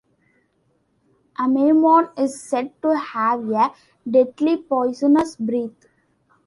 Amaymon 1.37 2.17
is 2.17 2.41
said 2.41 2.71
to 2.81 2.97
have 2.97 3.47
a 3.51 3.71
deadly 4.09 4.57
poisonous 4.57 5.35
breath. 5.35 5.85